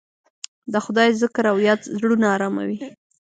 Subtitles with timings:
[0.73, 2.77] د خدای ذکر او یاد زړونه اراموي.